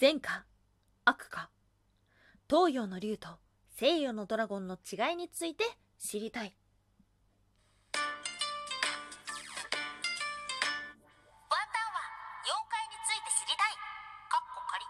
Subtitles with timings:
[0.00, 0.46] 善か
[1.04, 1.50] 悪か。
[2.48, 3.28] 東洋の竜と
[3.76, 5.62] 西洋のドラゴンの違いについて
[5.98, 6.56] 知りたい。
[7.92, 8.02] ワンタン
[11.92, 12.00] は
[12.46, 13.76] 妖怪について知りたい。
[14.30, 14.82] かっこ仮。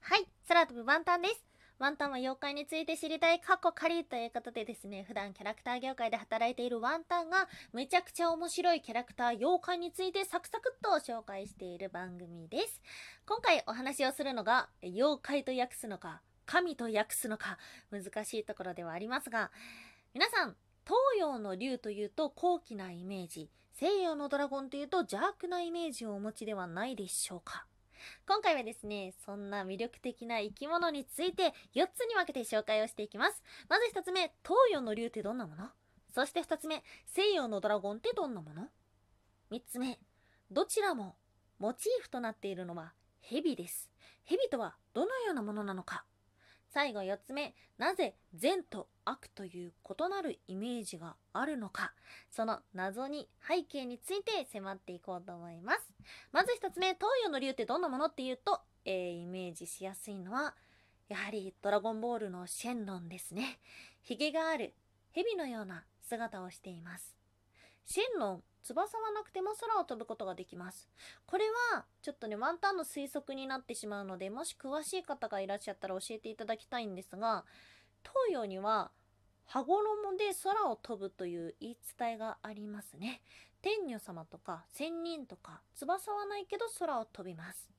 [0.00, 1.47] はい空飛ぶワンタンです
[1.78, 3.40] ワンタンは妖怪について知りたい。
[3.40, 9.36] 過去仮ということでですね普段キャラクター業界で働いているワンタンがめちゃくちゃ面白いキャラクター。
[9.38, 12.82] 妖怪についてサクサクっと紹介している番組です。
[13.26, 17.58] 今回お話をするのが妖怪と訳すのか神と訳すのか
[17.92, 19.52] 難しいところではありますが
[20.14, 27.66] 皆さん東洋の竜というと高貴なイメージ西洋のドラゴンというと邪悪なイメージをお持ちではないでしょうか？
[28.26, 33.42] 今回はですね、そんな魅力的な生き物について4つに分けて紹介をしていきます。
[33.68, 35.68] まず1つ目、東洋の竜ってどんなもの？
[36.14, 38.68] そして2つ目、西洋のドラゴンってどんなもの
[39.50, 39.98] ?3 つ目、
[40.50, 41.16] どちらも
[41.58, 43.90] モチーフとなっているのは蛇です。
[44.24, 46.04] 蛇とはどのようなものなのか？
[46.70, 51.92] 最後4つ目、なぜ善と悪という異なるイメージがあるのか、
[52.30, 55.80] その謎に背景について迫っていこうと思います。
[56.32, 60.54] まず1つ目、東洋の竜ってどんなものっていうと、えー、イメージしやすいのは、
[61.08, 63.58] やはりドラゴンボールのシェンロンですね。
[64.02, 64.74] ヒゲがある
[65.12, 67.17] 蛇のような姿をしています。
[67.88, 70.90] シェンロン、翼はなくても空を飛ぶことができます。
[71.26, 77.46] これはちょっとねワンタンの推測になってしまうのでもし詳しい方がいらっしゃったら教えていただきたいんですが
[78.02, 78.90] 東洋には
[79.46, 83.22] 羽衣で空を飛ぶという言い伝えがありますね。
[83.62, 87.70] 天女様とか仙人とか翼はないけど空を飛びます。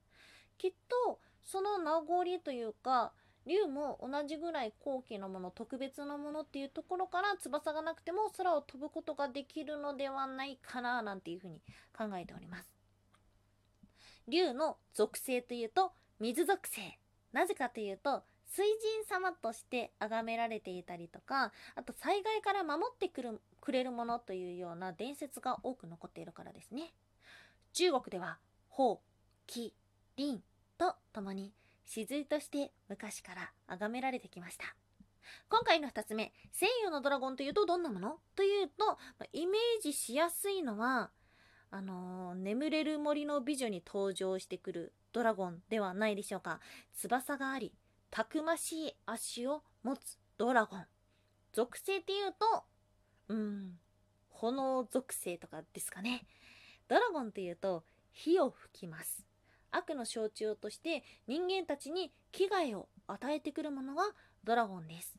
[0.57, 0.73] きっ
[1.05, 3.13] とその名残というか
[3.49, 11.59] 竜も同じぐらい高貴なもの特別なものっていうところから翼がなくても空を飛ぶことができるのではないかななんていうふうに
[11.97, 12.71] 考えております。
[14.27, 16.99] 竜の属性というと水属性。
[17.33, 18.63] なぜかというと水
[19.09, 26.93] 神様として崇められていたりとかあと災害から守ってくるくれるものというような伝説が多く残っているからですね。
[27.73, 28.37] 中国では
[28.69, 28.99] 鳳
[29.47, 29.73] 麒
[30.17, 30.43] 麟
[30.77, 31.51] とともに
[31.89, 34.75] 雫として昔から崇められてきました。
[35.49, 38.19] 今回の2つ目西洋のドラゴンというとどんなもの？
[38.35, 38.99] というと
[39.33, 41.09] イメージしやすいのは
[41.71, 46.59] あのー、眠れる森の美女に登場してくるドラゴンではないでしょうか。
[46.93, 47.73] 翼があり
[48.11, 50.85] たくましい足を持つドラゴン。
[51.53, 52.63] 属性っていうと
[53.29, 53.79] うん
[54.29, 56.27] 炎属性とかですかね。
[56.87, 59.25] ドラゴンっていうと火を吹きます。
[59.71, 64.03] 悪の象徴として人間たちに危害を与えてくるものが
[64.43, 65.17] ドラゴンです。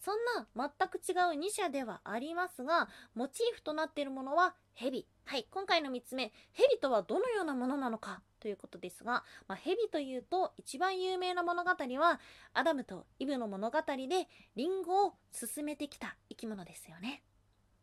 [0.00, 0.46] そんな
[0.78, 5.06] 全く違う2社ではありますが、モチーフとなっているものは蛇。
[5.24, 12.20] はい、今回の3つ目、蛇とはどのようなものなのかということですが、まあ、蛇というと一番有名な物語は、
[12.54, 17.22] アダムとイブの物語でリンゴを進めてきた生き物ですよね。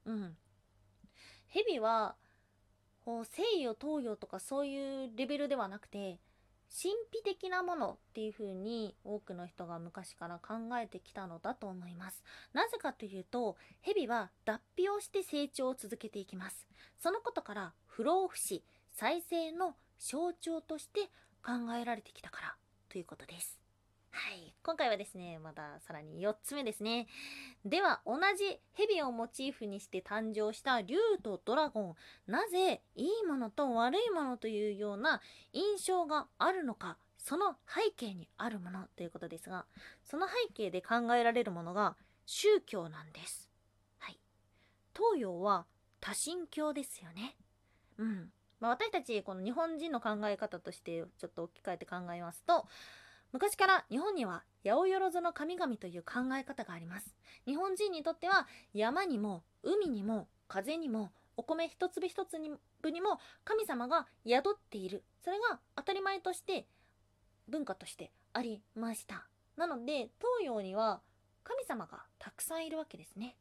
[0.06, 0.38] うん。
[1.48, 2.16] 蛇は
[3.24, 6.20] 西洋東洋とかそういうレベルではなくて
[6.70, 12.24] 神秘的なものっていう風に多くの人が昔から考えてきたのだと思います。
[12.54, 16.68] なぜかというと、蛇は脱皮をして成長を続けていきます。
[17.00, 21.10] そのことから不老不死、再生の象徴として
[21.46, 22.56] 考えられてきたから
[22.90, 23.65] ということです。
[24.16, 24.56] はい。
[24.64, 27.08] 今回はですね、まださらに4つ目ですね。
[27.66, 31.96] では、同じ蛇をモチーフにして誕生した竜とドラゴン、
[32.26, 35.22] なぜいいものと悪いものというような
[35.52, 39.66] 印象があるのか、その背景にあるものということですが、
[40.06, 43.52] その背景で考えられるものが宗教なんです。
[43.98, 44.20] はい。
[44.96, 45.66] 東洋は
[46.00, 47.36] 多神教ですよね。
[47.98, 48.32] うん。
[48.62, 52.66] まあ、私たち、この日本人の考え方としてちょっと置き換えて考えますと、
[53.36, 57.14] 昔から日本には八百万の神々という考え方があります。
[57.46, 62.48] 日本人にとっては山にも海にも風にもお米一粒一粒
[62.92, 65.04] にも神様が宿っている。
[65.22, 66.66] それが当たり前として
[67.50, 69.28] 文化としてありました。
[69.58, 71.02] なので東洋には
[71.44, 73.36] 神様がたくさんいるわけですね。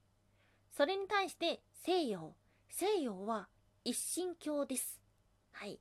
[0.76, 2.34] それに対して西洋。
[2.68, 3.46] 西洋は
[3.84, 5.00] 一神教です。
[5.52, 5.78] はい。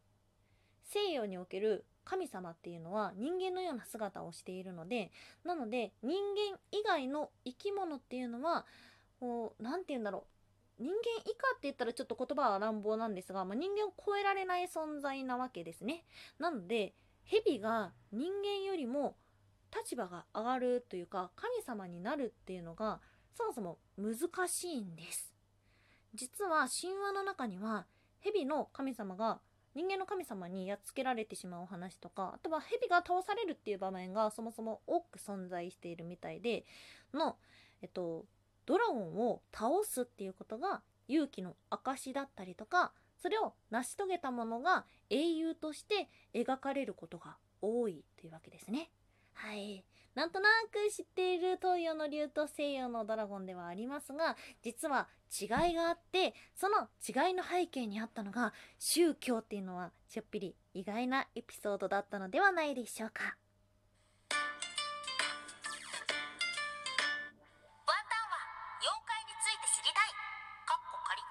[0.83, 5.11] 西洋における神様っていうのは人間のような姿をしているので
[5.43, 6.11] なので人
[6.51, 8.65] 間以外の生き物っていうのは
[9.19, 10.25] こう何て言うんだろ
[10.79, 10.95] う人間
[11.25, 16.03] 以下って言ったらちょっと言葉は乱暴なんですが、まあ、人間を超えられない存在なわけですね。
[16.39, 16.93] なので
[17.25, 19.15] 蛇が人間よりも
[19.75, 22.99] 立場が上がるというか神様になるっていうのが
[23.33, 25.33] そもそも難しいんです。
[26.13, 27.85] 実は神話の中には
[28.19, 29.39] 蛇の神様が
[29.75, 36.65] 人間の神様にやっつけられてしまうお話とかあとは蛇が倒されるっていう場面がそもそも多く存在しているみたいで
[37.13, 37.37] の、
[37.81, 38.25] えっと、
[38.65, 42.91] ドラゴンを倒すっていうことが勇気の証だったりとか
[43.21, 48.89] それを成し遂げたものが英雄として描かれることが多いというわけですね。
[49.33, 49.85] はい。
[50.15, 63.23] なんとなく知っている東洋の竜と西洋のドラゴンではありますが、実は違いがあって、その違いの背景にあったのが宗教っていうのはちょっぴり意外なエピソードだったのではないでしょうか。
[63.23, 63.31] ワン
[64.29, 64.41] タン
[68.29, 68.37] は
[68.81, 70.09] 妖怪について知りたい
[70.67, 71.21] かっこ仮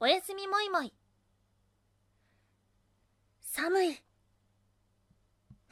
[0.00, 0.92] おやすみもいもい。
[3.40, 4.02] 寒い。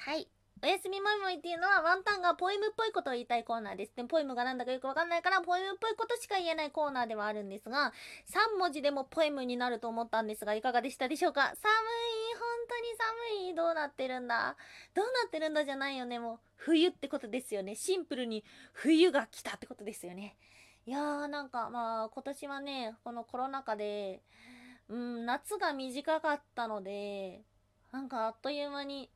[0.07, 0.29] はい。
[0.63, 3.93] おやすみもいもいっていうのはワンタンがポエムっぽいことを言いたいコーナーです。
[3.97, 7.93] でポエムがなんだかよくわかんないからポエムっぽいことしか言えないコーナーではあるんですが、
[8.55, 11.41] 3文字でもポエムになると思ったんですが、いかがでしたでしょうか？
[11.41, 11.57] 寒い。
[11.59, 11.65] 本
[12.69, 13.55] 当に寒い。
[13.57, 14.55] どうなってるんだ？
[14.95, 16.21] どうなってるんだじゃないよね。
[16.21, 17.75] もう冬ってことですよね。
[17.75, 18.45] シンプルに
[18.75, 20.37] 冬が来たってことですよね。
[20.87, 24.23] いやーなんかまあ今年はね、このコロナ禍で、
[24.89, 27.41] うん、夏が短かったので、
[27.91, 29.11] なんかあっという間に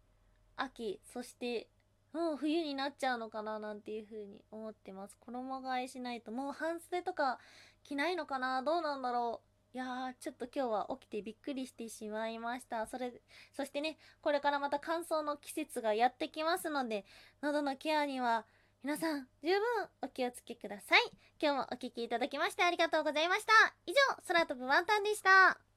[0.62, 1.69] 秋、そして、
[2.12, 5.17] もう冬になっちゃうのかななんていう風に思ってます。
[5.21, 7.39] 衣替えしないと、もう半袖とか
[7.85, 9.77] 着ないのかなどうなんだろう。
[9.77, 12.87] いやー、ちょっと今日は起きてびっくりしてしまいました。
[12.87, 13.12] それ、
[13.53, 17.05] そしてね、これからまた乾燥の季節がやってきますので、
[17.41, 18.45] 喉のケアには
[18.83, 19.61] 皆さん十分
[20.03, 21.01] お気をつけください。
[21.41, 23.53] 今日もお聴きいただきましてありがとうございました。
[23.87, 23.97] 以上、
[24.27, 25.69] 空飛ぶワンタンでした。